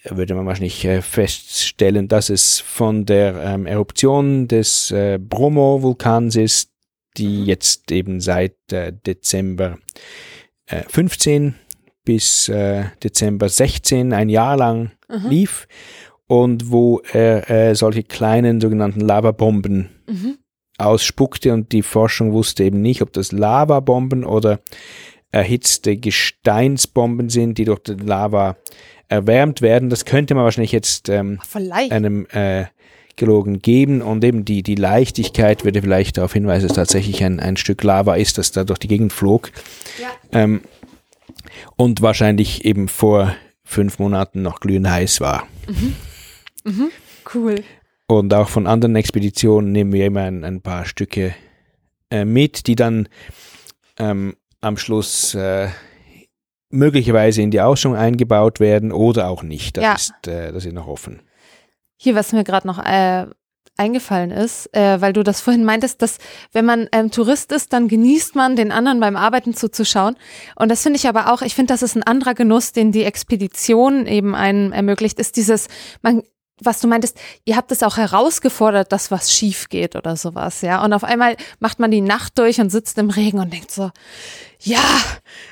würde 0.04 0.34
man 0.34 0.46
wahrscheinlich 0.46 0.84
äh, 0.84 1.02
feststellen, 1.02 2.06
dass 2.06 2.30
es 2.30 2.60
von 2.60 3.04
der 3.04 3.34
ähm, 3.42 3.66
Eruption 3.66 4.46
des 4.46 4.92
äh, 4.92 5.18
Bromo-Vulkans 5.18 6.36
ist, 6.36 6.70
die 7.16 7.44
jetzt 7.44 7.90
eben 7.92 8.20
seit 8.20 8.56
äh, 8.72 8.92
Dezember 8.92 9.78
äh, 10.66 10.82
15 10.88 11.54
bis 12.04 12.48
äh, 12.48 12.84
Dezember 13.02 13.48
16 13.48 14.12
ein 14.12 14.28
Jahr 14.28 14.56
lang 14.56 14.92
mhm. 15.08 15.28
lief 15.28 15.68
und 16.26 16.70
wo 16.70 17.02
er 17.12 17.50
äh, 17.50 17.74
solche 17.74 18.04
kleinen 18.04 18.60
sogenannten 18.60 19.00
Lavabomben 19.00 19.90
mhm. 20.08 20.38
ausspuckte 20.78 21.52
und 21.52 21.72
die 21.72 21.82
Forschung 21.82 22.32
wusste 22.32 22.64
eben 22.64 22.80
nicht, 22.80 23.02
ob 23.02 23.12
das 23.12 23.32
Lavabomben 23.32 24.24
oder 24.24 24.60
erhitzte 25.32 25.96
Gesteinsbomben 25.96 27.30
sind, 27.30 27.58
die 27.58 27.64
durch 27.64 27.80
die 27.80 27.94
Lava 27.94 28.56
erwärmt 29.08 29.60
werden. 29.60 29.90
Das 29.90 30.04
könnte 30.04 30.34
man 30.34 30.44
wahrscheinlich 30.44 30.72
jetzt 30.72 31.08
ähm, 31.08 31.40
einem 31.90 32.26
äh, 32.26 32.66
Geologen 33.20 33.60
geben 33.60 34.00
und 34.00 34.24
eben 34.24 34.44
die, 34.44 34.62
die 34.62 34.74
Leichtigkeit 34.74 35.64
würde 35.64 35.82
vielleicht 35.82 36.16
darauf 36.16 36.32
hinweisen, 36.32 36.68
dass 36.68 36.76
tatsächlich 36.76 37.22
ein, 37.22 37.38
ein 37.38 37.56
Stück 37.56 37.82
Lava 37.82 38.16
ist, 38.16 38.38
das 38.38 38.50
da 38.50 38.64
durch 38.64 38.78
die 38.78 38.88
Gegend 38.88 39.12
flog. 39.12 39.52
Ja. 40.00 40.08
Ähm, 40.32 40.62
und 41.76 42.00
wahrscheinlich 42.00 42.64
eben 42.64 42.88
vor 42.88 43.34
fünf 43.62 43.98
Monaten 43.98 44.42
noch 44.42 44.60
glühend 44.60 44.88
heiß 44.88 45.20
war. 45.20 45.46
Mhm. 45.68 45.96
Mhm. 46.64 46.90
Cool. 47.34 47.62
Und 48.06 48.32
auch 48.34 48.48
von 48.48 48.66
anderen 48.66 48.96
Expeditionen 48.96 49.70
nehmen 49.70 49.92
wir 49.92 50.06
immer 50.06 50.22
ein, 50.22 50.42
ein 50.42 50.62
paar 50.62 50.86
Stücke 50.86 51.34
äh, 52.10 52.24
mit, 52.24 52.66
die 52.66 52.74
dann 52.74 53.08
ähm, 53.98 54.34
am 54.60 54.78
Schluss 54.78 55.34
äh, 55.34 55.68
möglicherweise 56.70 57.42
in 57.42 57.50
die 57.50 57.60
Ausstellung 57.60 57.96
eingebaut 57.96 58.60
werden 58.60 58.92
oder 58.92 59.28
auch 59.28 59.42
nicht. 59.42 59.76
Das, 59.76 59.84
ja. 59.84 59.94
ist, 59.94 60.26
äh, 60.26 60.52
das 60.52 60.64
ist 60.64 60.72
noch 60.72 60.88
offen. 60.88 61.20
Hier, 62.02 62.14
was 62.14 62.32
mir 62.32 62.44
gerade 62.44 62.66
noch 62.66 62.78
äh, 62.78 63.26
eingefallen 63.76 64.30
ist, 64.30 64.74
äh, 64.74 65.02
weil 65.02 65.12
du 65.12 65.22
das 65.22 65.40
vorhin 65.42 65.64
meintest, 65.64 66.00
dass 66.00 66.16
wenn 66.52 66.64
man 66.64 66.88
ähm, 66.92 67.10
Tourist 67.10 67.52
ist, 67.52 67.74
dann 67.74 67.88
genießt 67.88 68.34
man 68.34 68.56
den 68.56 68.72
anderen 68.72 69.00
beim 69.00 69.16
Arbeiten 69.16 69.52
zuzuschauen. 69.52 70.16
Und 70.56 70.70
das 70.70 70.82
finde 70.82 70.96
ich 70.96 71.08
aber 71.08 71.30
auch, 71.30 71.42
ich 71.42 71.54
finde, 71.54 71.74
das 71.74 71.82
ist 71.82 71.96
ein 71.96 72.02
anderer 72.02 72.32
Genuss, 72.32 72.72
den 72.72 72.90
die 72.90 73.04
Expedition 73.04 74.06
eben 74.06 74.34
einem 74.34 74.72
ermöglicht, 74.72 75.18
ist 75.18 75.36
dieses, 75.36 75.68
man 76.00 76.22
was 76.62 76.80
du 76.80 76.88
meintest, 76.88 77.18
ihr 77.44 77.56
habt 77.56 77.72
es 77.72 77.82
auch 77.82 77.96
herausgefordert, 77.96 78.92
dass 78.92 79.10
was 79.10 79.32
schief 79.32 79.68
geht 79.68 79.96
oder 79.96 80.16
sowas, 80.16 80.62
ja. 80.62 80.84
Und 80.84 80.92
auf 80.92 81.04
einmal 81.04 81.36
macht 81.58 81.78
man 81.78 81.90
die 81.90 82.00
Nacht 82.00 82.38
durch 82.38 82.60
und 82.60 82.70
sitzt 82.70 82.98
im 82.98 83.10
Regen 83.10 83.38
und 83.38 83.52
denkt 83.52 83.70
so, 83.70 83.90
ja, 84.62 84.82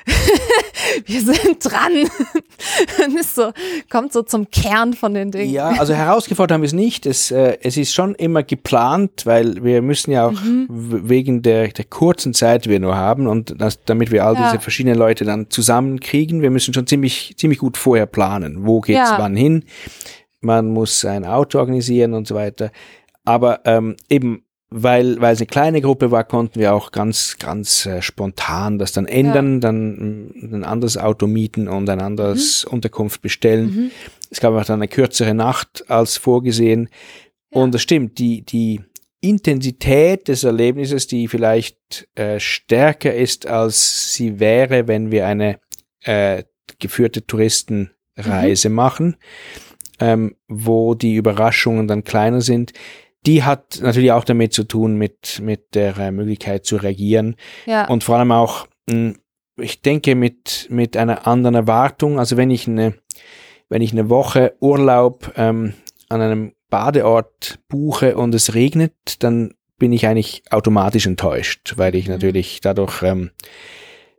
wir 1.05 1.21
sind 1.21 1.57
dran. 1.63 1.91
und 3.05 3.19
ist 3.19 3.35
so, 3.35 3.51
kommt 3.89 4.13
so 4.13 4.21
zum 4.21 4.51
Kern 4.51 4.93
von 4.93 5.13
den 5.13 5.31
Dingen. 5.31 5.51
Ja, 5.51 5.69
also 5.69 5.93
herausgefordert 5.93 6.53
haben 6.53 6.61
wir 6.61 6.67
es 6.67 6.73
nicht. 6.73 7.05
Es, 7.05 7.31
äh, 7.31 7.57
es 7.61 7.77
ist 7.77 7.93
schon 7.93 8.13
immer 8.15 8.43
geplant, 8.43 9.25
weil 9.25 9.63
wir 9.63 9.81
müssen 9.81 10.11
ja 10.11 10.27
auch 10.27 10.39
mhm. 10.39 10.67
wegen 10.69 11.41
der, 11.41 11.69
der 11.69 11.85
kurzen 11.85 12.33
Zeit, 12.33 12.65
die 12.65 12.69
wir 12.69 12.79
nur 12.79 12.95
haben 12.95 13.27
und 13.27 13.59
das, 13.59 13.83
damit 13.83 14.11
wir 14.11 14.25
all 14.25 14.35
ja. 14.35 14.51
diese 14.51 14.61
verschiedenen 14.61 14.97
Leute 14.97 15.25
dann 15.25 15.49
zusammenkriegen, 15.49 16.41
wir 16.41 16.51
müssen 16.51 16.73
schon 16.73 16.85
ziemlich, 16.85 17.33
ziemlich 17.37 17.59
gut 17.59 17.77
vorher 17.77 18.05
planen. 18.05 18.67
Wo 18.67 18.79
geht's 18.79 19.09
ja. 19.09 19.17
wann 19.17 19.35
hin? 19.35 19.63
Man 20.41 20.69
muss 20.69 21.03
ein 21.05 21.25
Auto 21.25 21.59
organisieren 21.59 22.13
und 22.13 22.27
so 22.27 22.35
weiter. 22.35 22.71
Aber 23.25 23.61
ähm, 23.65 23.95
eben, 24.09 24.43
weil, 24.69 25.19
weil 25.19 25.33
es 25.33 25.39
eine 25.39 25.47
kleine 25.47 25.81
Gruppe 25.81 26.11
war, 26.11 26.23
konnten 26.23 26.59
wir 26.59 26.73
auch 26.73 26.91
ganz, 26.91 27.37
ganz 27.39 27.85
äh, 27.85 28.01
spontan 28.01 28.77
das 28.77 28.91
dann 28.91 29.07
ändern, 29.07 29.55
ja. 29.55 29.59
dann 29.59 30.31
mm, 30.31 30.53
ein 30.53 30.63
anderes 30.63 30.97
Auto 30.97 31.27
mieten 31.27 31.67
und 31.67 31.89
ein 31.89 32.01
anderes 32.01 32.65
mhm. 32.65 32.73
Unterkunft 32.73 33.21
bestellen. 33.21 33.65
Mhm. 33.65 33.91
Es 34.29 34.39
gab 34.39 34.53
auch 34.53 34.65
dann 34.65 34.79
eine 34.79 34.87
kürzere 34.87 35.33
Nacht 35.33 35.89
als 35.89 36.17
vorgesehen. 36.17 36.89
Ja. 37.51 37.61
Und 37.61 37.73
das 37.73 37.81
stimmt, 37.81 38.19
die, 38.19 38.43
die 38.43 38.81
Intensität 39.21 40.27
des 40.27 40.43
Erlebnisses, 40.43 41.07
die 41.07 41.27
vielleicht 41.27 42.07
äh, 42.15 42.39
stärker 42.39 43.13
ist, 43.13 43.47
als 43.47 44.13
sie 44.13 44.39
wäre, 44.39 44.87
wenn 44.87 45.11
wir 45.11 45.25
eine 45.25 45.59
äh, 46.03 46.43
geführte 46.79 47.25
Touristenreise 47.25 48.69
mhm. 48.69 48.75
machen, 48.75 49.17
ähm, 49.99 50.35
wo 50.47 50.95
die 50.95 51.15
Überraschungen 51.15 51.87
dann 51.87 52.03
kleiner 52.03 52.41
sind, 52.41 52.73
die 53.25 53.43
hat 53.43 53.79
natürlich 53.81 54.11
auch 54.11 54.23
damit 54.23 54.53
zu 54.53 54.63
tun 54.63 54.95
mit, 54.95 55.41
mit 55.41 55.75
der 55.75 55.97
äh, 55.97 56.11
Möglichkeit 56.11 56.65
zu 56.65 56.77
reagieren. 56.77 57.35
Ja. 57.65 57.87
Und 57.87 58.03
vor 58.03 58.17
allem 58.17 58.31
auch, 58.31 58.67
mh, 58.89 58.95
hm, 58.95 59.15
ich 59.61 59.81
denke, 59.81 60.15
mit, 60.15 60.67
mit 60.69 60.95
einer 60.95 61.27
anderen 61.27 61.55
Erwartung. 61.55 62.17
Also 62.17 62.37
wenn 62.37 62.49
ich 62.49 62.65
eine, 62.67 62.93
wenn 63.67 63.81
ich 63.81 63.91
eine 63.91 64.09
Woche 64.09 64.55
Urlaub 64.61 65.33
ähm, 65.35 65.73
an 66.07 66.21
einem 66.21 66.53
Badeort 66.69 67.59
buche 67.67 68.15
und 68.15 68.33
es 68.33 68.53
regnet, 68.53 68.93
dann 69.19 69.53
bin 69.77 69.91
ich 69.91 70.07
eigentlich 70.07 70.43
automatisch 70.49 71.07
enttäuscht, 71.07 71.73
weil 71.77 71.95
ich 71.95 72.05
mhm. 72.05 72.13
natürlich 72.13 72.61
dadurch 72.61 73.01
ähm, 73.03 73.31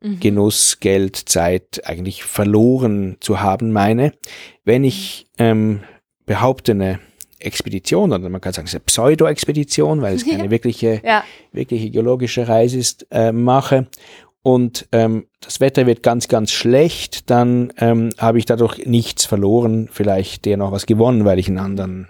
mhm. 0.00 0.20
Genuss, 0.20 0.80
Geld, 0.80 1.16
Zeit 1.16 1.82
eigentlich 1.84 2.24
verloren 2.24 3.16
zu 3.20 3.40
haben 3.40 3.72
meine. 3.72 4.12
Wenn 4.64 4.84
ich 4.84 5.26
ähm, 5.38 5.80
behaupte, 6.26 6.72
eine 6.72 7.00
Expedition 7.38 8.12
oder 8.12 8.28
man 8.28 8.40
kann 8.40 8.52
sagen, 8.52 8.66
es 8.66 8.72
ist 8.72 8.76
eine 8.76 8.84
Pseudo-Expedition, 8.84 10.02
weil 10.02 10.14
es 10.14 10.26
keine 10.28 10.50
wirkliche, 10.50 11.00
ja. 11.04 11.24
wirkliche 11.52 11.90
geologische 11.90 12.48
Reise 12.48 12.78
ist, 12.78 13.06
äh, 13.10 13.32
mache 13.32 13.86
und 14.42 14.88
ähm, 14.92 15.26
das 15.40 15.60
Wetter 15.60 15.86
wird 15.86 16.02
ganz, 16.02 16.28
ganz 16.28 16.50
schlecht, 16.50 17.28
dann 17.28 17.72
ähm, 17.76 18.10
habe 18.16 18.38
ich 18.38 18.46
dadurch 18.46 18.86
nichts 18.86 19.26
verloren, 19.26 19.88
vielleicht 19.92 20.46
eher 20.46 20.56
noch 20.56 20.72
was 20.72 20.86
gewonnen, 20.86 21.24
weil 21.24 21.38
ich 21.38 21.48
einen 21.48 21.58
anderen 21.58 22.08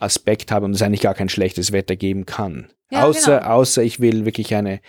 Aspekt 0.00 0.50
habe 0.50 0.66
und 0.66 0.72
es 0.72 0.82
eigentlich 0.82 1.00
gar 1.00 1.14
kein 1.14 1.28
schlechtes 1.28 1.70
Wetter 1.70 1.94
geben 1.94 2.26
kann. 2.26 2.68
Ja, 2.90 3.04
außer, 3.04 3.38
genau. 3.38 3.50
außer 3.50 3.82
ich 3.82 4.00
will 4.00 4.24
wirklich 4.24 4.54
eine 4.54 4.80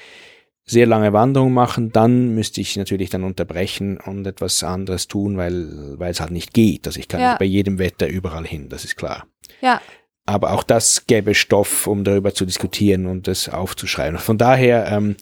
sehr 0.66 0.88
lange 0.88 1.14
Wanderung 1.14 1.54
machen, 1.54 1.92
dann 1.92 2.34
müsste 2.34 2.60
ich 2.60 2.76
natürlich 2.76 3.12
dann 3.12 3.24
unterbrechen 3.24 3.98
und 3.98 4.26
etwas 4.26 4.64
anderes 4.64 5.08
tun, 5.08 5.38
weil, 5.38 6.00
weil 6.00 6.12
es 6.12 6.20
halt 6.20 6.32
nicht 6.32 6.54
geht. 6.54 6.88
Also 6.88 7.00
ich 7.00 7.08
kann 7.08 7.22
ja. 7.22 7.30
nicht 7.30 7.40
bei 7.40 7.46
jedem 7.46 7.78
Wetter 7.78 8.08
überall 8.08 8.46
hin, 8.46 8.68
das 8.70 8.84
ist 8.84 8.96
klar. 8.96 9.28
Ja. 9.62 9.80
Aber 10.26 10.54
auch 10.54 10.64
das 10.64 11.06
gäbe 11.06 11.36
Stoff, 11.36 11.86
um 11.86 12.04
darüber 12.04 12.34
zu 12.34 12.46
diskutieren 12.46 13.06
und 13.06 13.28
das 13.28 13.48
aufzuschreiben. 13.48 14.18
Von 14.18 14.40
daher, 14.40 14.88
ähm, 14.88 15.18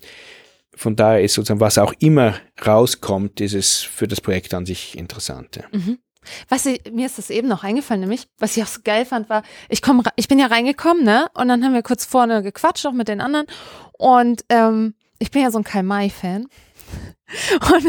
von 0.74 0.96
daher 0.96 1.22
ist 1.22 1.34
sozusagen, 1.34 1.60
was 1.60 1.78
auch 1.78 1.94
immer 2.00 2.36
rauskommt, 2.66 3.42
ist 3.42 3.54
es 3.54 3.80
für 3.80 4.08
das 4.08 4.22
Projekt 4.22 4.54
an 4.54 4.66
sich 4.66 4.98
Interessante. 4.98 5.66
Mhm. 5.74 6.00
Was 6.48 6.66
ich, 6.66 6.82
mir 6.90 7.06
ist 7.06 7.18
das 7.18 7.30
eben 7.30 7.50
noch 7.50 7.66
eingefallen, 7.66 8.00
nämlich, 8.00 8.28
was 8.40 8.56
ich 8.56 8.64
auch 8.64 8.68
so 8.68 8.80
geil 8.82 9.04
fand, 9.04 9.30
war, 9.30 9.44
ich 9.68 9.82
komm, 9.82 10.04
ich 10.16 10.30
bin 10.30 10.40
ja 10.40 10.48
reingekommen, 10.48 11.04
ne? 11.04 11.28
Und 11.34 11.50
dann 11.50 11.66
haben 11.66 11.74
wir 11.74 11.84
kurz 11.84 12.06
vorne 12.06 12.42
gequatscht, 12.42 12.86
auch 12.86 12.94
mit 12.94 13.10
den 13.10 13.20
anderen. 13.20 13.46
Und 13.98 14.46
ähm, 14.48 14.94
ich 15.24 15.32
bin 15.32 15.42
ja 15.42 15.52
so 15.52 15.58
ein 15.58 15.64
Kai-Mai-Fan. 15.64 16.48
Und 17.74 17.88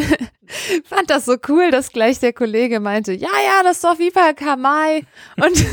fand 0.85 1.11
das 1.11 1.25
so 1.25 1.37
cool, 1.49 1.73
dass 1.73 1.91
gleich 1.91 2.21
der 2.21 2.33
Kollege 2.33 2.79
meinte, 2.79 3.13
ja, 3.13 3.29
ja, 3.45 3.65
das 3.65 3.79
ist 3.79 3.85
doch 3.85 3.99
wie 3.99 4.11
bei 4.11 4.33
Kamai. 4.35 5.03
Und 5.37 5.51
ich 5.61 5.67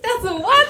dachte 0.00 0.22
so, 0.22 0.28
what? 0.28 0.65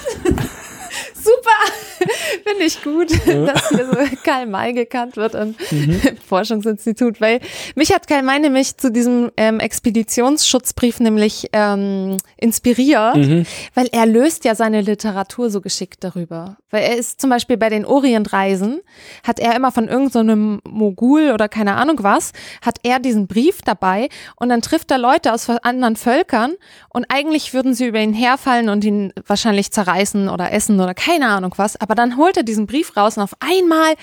Finde 2.46 2.64
ich 2.64 2.82
gut, 2.82 3.10
ja. 3.26 3.46
dass 3.52 3.68
hier 3.70 3.86
so 3.86 3.96
Karl 4.22 4.46
May 4.46 4.72
gekannt 4.72 5.16
wird 5.16 5.34
im 5.34 5.54
mhm. 5.70 6.00
Forschungsinstitut, 6.28 7.20
weil 7.20 7.40
mich 7.74 7.92
hat 7.92 8.06
Karl 8.06 8.22
May 8.22 8.38
nämlich 8.38 8.76
zu 8.76 8.90
diesem 8.90 9.32
ähm, 9.36 9.60
Expeditionsschutzbrief 9.60 11.00
nämlich 11.00 11.48
ähm, 11.52 12.16
inspiriert, 12.36 13.16
mhm. 13.16 13.46
weil 13.74 13.88
er 13.92 14.06
löst 14.06 14.44
ja 14.44 14.54
seine 14.54 14.80
Literatur 14.80 15.50
so 15.50 15.60
geschickt 15.60 16.04
darüber. 16.04 16.56
Weil 16.70 16.84
er 16.84 16.96
ist 16.96 17.20
zum 17.20 17.30
Beispiel 17.30 17.56
bei 17.56 17.68
den 17.68 17.84
Orientreisen, 17.84 18.80
hat 19.22 19.40
er 19.40 19.54
immer 19.56 19.72
von 19.72 19.88
irgendeinem 19.88 20.60
so 20.64 20.70
Mogul 20.70 21.32
oder 21.32 21.48
keine 21.48 21.74
Ahnung 21.74 21.98
was, 22.02 22.32
hat 22.62 22.78
er 22.82 23.00
diesen 23.00 23.26
Brief 23.26 23.62
dabei 23.62 24.08
und 24.36 24.48
dann 24.48 24.62
trifft 24.62 24.90
er 24.90 24.98
Leute 24.98 25.32
aus 25.32 25.48
anderen 25.48 25.96
Völkern 25.96 26.54
und 26.90 27.06
eigentlich 27.08 27.54
würden 27.54 27.74
sie 27.74 27.86
über 27.86 28.00
ihn 28.00 28.14
herfallen 28.14 28.68
und 28.68 28.84
ihn 28.84 29.12
wahrscheinlich 29.26 29.72
zerreißen 29.72 30.28
oder 30.28 30.52
essen 30.52 30.80
oder 30.80 30.94
keine 30.94 31.16
keine 31.16 31.28
Ahnung 31.28 31.54
was, 31.56 31.80
aber 31.80 31.94
dann 31.94 32.16
holt 32.16 32.35
er 32.36 32.42
diesen 32.42 32.66
Brief 32.66 32.96
raus 32.96 33.16
und 33.16 33.22
auf 33.22 33.34
einmal 33.40 33.94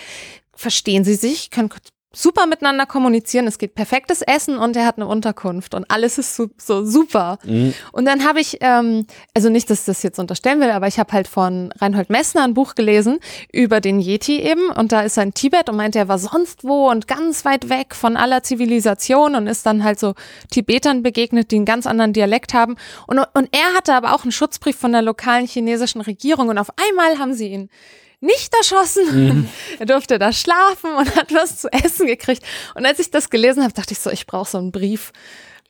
verstehen 0.56 1.04
sie 1.04 1.16
sich, 1.16 1.50
können 1.50 1.70
super 2.16 2.46
miteinander 2.46 2.86
kommunizieren, 2.86 3.48
es 3.48 3.58
geht 3.58 3.74
perfektes 3.74 4.22
Essen 4.22 4.58
und 4.58 4.76
er 4.76 4.86
hat 4.86 4.98
eine 4.98 5.08
Unterkunft 5.08 5.74
und 5.74 5.90
alles 5.90 6.20
ist 6.20 6.36
so, 6.36 6.48
so 6.58 6.86
super. 6.86 7.40
Mhm. 7.44 7.74
Und 7.92 8.06
dann 8.06 8.24
habe 8.24 8.40
ich, 8.40 8.60
ähm, 8.62 9.08
also 9.34 9.50
nicht, 9.50 9.70
dass 9.70 9.82
ich 9.82 9.86
das 9.86 10.04
jetzt 10.04 10.20
unterstellen 10.20 10.62
will, 10.62 10.70
aber 10.70 10.88
ich 10.88 11.00
habe 11.00 11.12
halt 11.12 11.28
von 11.28 11.74
Reinhold 11.80 12.12
Messner 12.12 12.44
ein 12.44 12.54
Buch 12.54 12.76
gelesen 12.76 13.20
über 13.52 13.82
den 13.82 14.00
Yeti 14.00 14.40
eben 14.42 14.70
und 14.70 14.92
da 14.92 15.02
ist 15.02 15.18
er 15.18 15.24
in 15.24 15.34
Tibet 15.34 15.70
und 15.70 15.76
meinte, 15.76 15.98
er 15.98 16.08
war 16.08 16.20
sonst 16.20 16.64
wo 16.64 16.90
und 16.90 17.08
ganz 17.08 17.46
weit 17.46 17.70
weg 17.70 17.96
von 17.96 18.16
aller 18.16 18.44
Zivilisation 18.44 19.34
und 19.34 19.48
ist 19.48 19.66
dann 19.66 19.84
halt 19.84 20.00
so 20.00 20.14
Tibetern 20.52 21.02
begegnet, 21.02 21.50
die 21.50 21.56
einen 21.56 21.66
ganz 21.66 21.88
anderen 21.88 22.14
Dialekt 22.14 22.54
haben 22.54 22.76
und, 23.08 23.18
und 23.18 23.50
er 23.52 23.76
hatte 23.76 23.94
aber 23.96 24.14
auch 24.14 24.22
einen 24.22 24.32
Schutzbrief 24.32 24.78
von 24.78 24.92
der 24.92 25.02
lokalen 25.02 25.48
chinesischen 25.48 26.02
Regierung 26.02 26.50
und 26.50 26.60
auf 26.60 26.70
einmal 26.78 27.18
haben 27.18 27.34
sie 27.34 27.48
ihn 27.48 27.70
nicht 28.24 28.54
erschossen. 28.56 29.04
Mhm. 29.14 29.50
Er 29.80 29.86
durfte 29.86 30.18
da 30.18 30.32
schlafen 30.32 30.96
und 30.98 31.16
hat 31.16 31.34
was 31.34 31.58
zu 31.58 31.72
essen 31.72 32.08
gekriegt. 32.08 32.44
Und 32.76 32.86
als 32.86 33.00
ich 33.00 33.12
das 33.12 33.30
gelesen 33.30 33.64
habe, 33.64 33.74
dachte 33.74 33.94
ich 33.94 34.00
so, 34.00 34.10
ich 34.10 34.26
brauche 34.26 34.50
so 34.50 34.58
einen 34.58 34.72
Brief, 34.72 35.12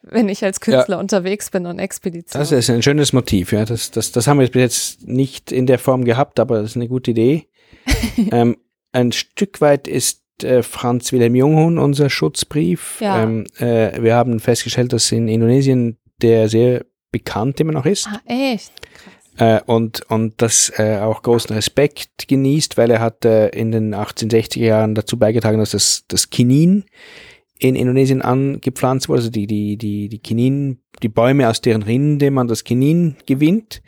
wenn 0.01 0.29
ich 0.29 0.43
als 0.43 0.60
Künstler 0.60 0.95
ja. 0.95 1.00
unterwegs 1.00 1.50
bin 1.50 1.65
und 1.65 1.79
Expedition. 1.79 2.39
Das 2.39 2.51
ist 2.51 2.69
ein 2.69 2.83
schönes 2.83 3.13
Motiv, 3.13 3.51
ja. 3.51 3.65
Das, 3.65 3.91
das, 3.91 4.12
das 4.12 4.27
haben 4.27 4.39
wir 4.39 4.48
bis 4.48 4.62
jetzt 4.62 5.07
nicht 5.07 5.51
in 5.51 5.65
der 5.65 5.79
Form 5.79 6.05
gehabt, 6.05 6.39
aber 6.39 6.62
das 6.62 6.72
ist 6.72 6.75
eine 6.75 6.88
gute 6.88 7.12
Idee. 7.12 7.48
ähm, 8.31 8.57
ein 8.91 9.12
Stück 9.12 9.62
weit 9.62 9.88
ist 9.88 10.22
äh, 10.43 10.62
Franz 10.62 11.12
Wilhelm 11.12 11.36
Junghun 11.36 11.77
unser 11.77 12.10
Schutzbrief. 12.10 13.00
Ja. 13.00 13.24
Ähm, 13.24 13.45
äh, 13.57 14.01
wir 14.01 14.15
haben 14.15 14.39
festgestellt, 14.39 14.93
dass 14.93 15.12
in 15.12 15.27
Indonesien 15.27 15.98
der 16.22 16.50
sehr 16.50 16.86
bekannt 17.12 17.60
immer 17.60 17.72
noch 17.72 17.86
ist. 17.86 18.07
Ah, 18.07 18.22
echt? 18.25 18.72
Äh, 19.37 19.61
und, 19.65 20.01
und 20.09 20.41
das 20.41 20.71
äh, 20.77 20.99
auch 20.99 21.23
großen 21.23 21.55
Respekt 21.55 22.27
genießt, 22.27 22.77
weil 22.77 22.91
er 22.91 22.99
hat 22.99 23.25
äh, 23.25 23.49
in 23.49 23.71
den 23.71 23.95
1860er 23.95 24.59
Jahren 24.59 24.95
dazu 24.95 25.17
beigetragen, 25.17 25.57
dass 25.57 25.71
das, 25.71 26.05
das 26.07 26.29
Kinin 26.29 26.85
in 27.57 27.75
Indonesien 27.75 28.21
angepflanzt 28.21 29.09
wurde, 29.09 29.19
also 29.19 29.31
die, 29.31 29.47
die, 29.47 29.77
die, 29.77 30.09
die 30.09 30.19
Kinin, 30.19 30.79
die 31.01 31.09
Bäume, 31.09 31.49
aus 31.49 31.61
deren 31.61 31.83
Rinde 31.83 32.29
man 32.29 32.47
das 32.47 32.63
Kinin 32.63 33.15
gewinnt. 33.25 33.81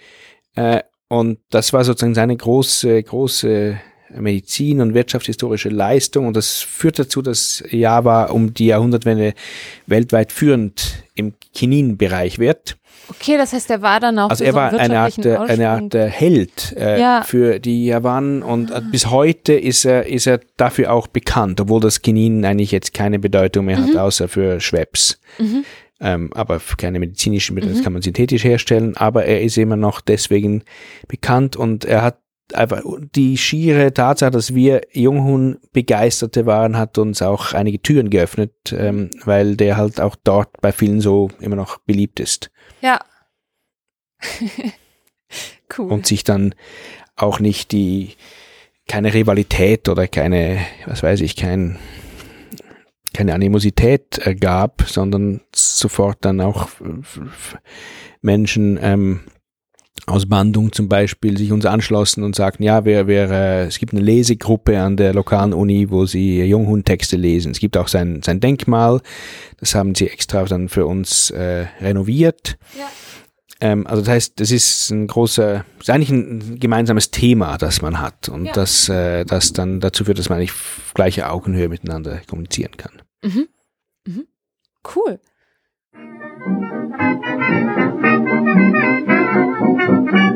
Äh, 0.56 0.82
und 1.08 1.40
das 1.52 1.74
war 1.74 1.84
sozusagen 1.84 2.16
seine 2.16 2.36
große, 2.36 3.04
große 3.04 3.80
Medizin- 4.18 4.82
und 4.82 4.94
wirtschaftshistorische 4.94 5.70
Leistung. 5.70 6.28
Und 6.28 6.36
das 6.36 6.62
führt 6.62 7.00
dazu, 7.00 7.22
dass 7.22 7.64
Java 7.70 8.26
um 8.26 8.54
die 8.54 8.68
Jahrhundertwende 8.68 9.34
weltweit 9.86 10.32
führend 10.32 11.04
im 11.14 11.34
Kinin-Bereich 11.54 12.40
wird. 12.40 12.78
Okay, 13.10 13.38
das 13.38 13.54
heißt, 13.54 13.70
er 13.70 13.82
war 13.82 14.00
dann 14.00 14.18
auch 14.20 14.30
also 14.30 14.44
er 14.44 14.54
war 14.54 14.74
eine 14.74 15.00
Art, 15.00 15.26
eine 15.26 15.70
Art 15.70 15.94
Held 15.94 16.76
äh, 16.78 17.00
ja. 17.00 17.24
für 17.24 17.60
die 17.60 17.86
Javanen 17.86 18.42
und 18.44 18.72
äh, 18.72 18.82
bis 18.92 19.10
heute 19.10 19.54
ist 19.54 19.86
er, 19.86 20.08
ist 20.08 20.28
er 20.28 20.40
dafür 20.58 20.92
auch 20.92 21.08
bekannt, 21.08 21.62
obwohl 21.62 21.80
das 21.80 22.02
Kinin 22.02 22.44
eigentlich 22.46 22.72
jetzt 22.72 22.94
keine 22.94 23.20
Bedeutung 23.20 23.66
mehr 23.66 23.80
mhm. 23.80 23.90
hat, 23.90 23.98
außer 23.98 24.28
für 24.28 24.60
Schweppes. 24.60 25.20
Mhm. 25.38 25.66
Ähm, 26.02 26.30
aber 26.34 26.60
für 26.60 26.76
keine 26.76 27.00
medizinischen 27.00 27.54
Mittel, 27.56 27.70
mhm. 27.70 27.76
das 27.76 27.84
kann 27.84 27.94
man 27.94 28.02
synthetisch 28.02 28.44
herstellen, 28.44 28.98
aber 28.98 29.26
er 29.26 29.42
ist 29.42 29.58
immer 29.58 29.78
noch 29.78 30.02
deswegen 30.02 30.64
bekannt 31.08 31.56
und 31.56 31.86
er 31.86 32.02
hat 32.02 32.20
einfach 32.54 32.82
die 33.16 33.38
schiere 33.38 33.94
Tatsache, 33.94 34.32
dass 34.32 34.54
wir 34.54 34.82
Junghun 34.92 35.58
Begeisterte 35.74 36.46
waren, 36.46 36.78
hat 36.78 36.98
uns 36.98 37.22
auch 37.22 37.54
einige 37.54 37.82
Türen 37.82 38.10
geöffnet, 38.10 38.54
ähm, 38.72 39.10
weil 39.24 39.56
der 39.56 39.78
halt 39.78 40.00
auch 40.00 40.16
dort 40.24 40.50
bei 40.62 40.72
vielen 40.72 41.02
so 41.02 41.30
immer 41.40 41.56
noch 41.56 41.80
beliebt 41.80 42.20
ist. 42.20 42.52
Ja. 42.86 43.00
cool. 45.78 45.92
Und 45.92 46.06
sich 46.06 46.24
dann 46.24 46.54
auch 47.16 47.40
nicht 47.40 47.72
die, 47.72 48.14
keine 48.88 49.12
Rivalität 49.12 49.90
oder 49.90 50.08
keine, 50.08 50.64
was 50.86 51.02
weiß 51.02 51.22
ich, 51.22 51.36
kein, 51.36 51.80
keine 53.12 53.34
Animosität 53.34 54.20
ergab, 54.20 54.84
sondern 54.86 55.42
sofort 55.52 56.20
dann 56.22 56.42
auch 56.42 56.70
Menschen 58.22 58.78
ähm, 58.80 59.22
aus 60.08 60.28
Bandung 60.28 60.72
zum 60.72 60.88
Beispiel 60.88 61.38
sich 61.38 61.52
uns 61.52 61.66
anschlossen 61.66 62.24
und 62.24 62.36
sagten, 62.36 62.64
ja, 62.64 62.86
wir, 62.86 63.08
wir, 63.08 63.30
äh, 63.32 63.66
es 63.66 63.80
gibt 63.80 63.94
eine 63.94 64.02
Lesegruppe 64.02 64.80
an 64.80 64.98
der 64.98 65.14
lokalen 65.14 65.54
Uni, 65.54 65.90
wo 65.90 66.06
sie 66.06 66.44
Junghund-Texte 66.44 67.18
lesen. 67.18 67.52
Es 67.52 67.60
gibt 67.60 67.76
auch 67.78 67.88
sein, 67.88 68.22
sein 68.24 68.40
Denkmal, 68.40 69.02
das 69.60 69.74
haben 69.74 69.96
sie 69.96 70.08
extra 70.08 70.44
dann 70.46 70.70
für 70.70 70.86
uns 70.86 71.32
äh, 71.32 71.66
renoviert. 71.82 72.58
Ja. 72.78 72.88
Ähm, 73.62 73.88
also 73.88 74.02
das 74.02 74.10
heißt, 74.10 74.40
das 74.40 74.52
ist 74.52 74.92
ein 74.92 75.08
großer, 75.08 75.66
ist 75.80 75.90
eigentlich 75.90 76.12
ein 76.12 76.60
gemeinsames 76.60 77.10
Thema, 77.10 77.58
das 77.58 77.82
man 77.82 78.00
hat 78.00 78.30
und 78.30 78.46
ja. 78.46 78.52
das, 78.52 78.90
äh, 78.90 79.24
das 79.26 79.54
dann 79.54 79.80
dazu 79.80 80.06
führt, 80.06 80.20
dass 80.20 80.30
man 80.30 80.40
eigentlich 80.40 80.54
gleiche 80.94 81.30
Augenhöhe 81.30 81.70
miteinander 81.70 82.22
kommunizieren 82.28 82.76
kann. 82.78 83.02
Mhm. 83.24 83.48
Mhm. 84.06 84.28
Cool. 84.96 85.20
Thank 89.36 90.30
you. 90.30 90.35